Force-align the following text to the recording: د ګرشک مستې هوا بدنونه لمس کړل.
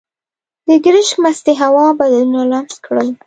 د 0.67 0.69
ګرشک 0.83 1.15
مستې 1.23 1.53
هوا 1.61 1.85
بدنونه 1.99 2.41
لمس 2.51 2.75
کړل. 2.85 3.09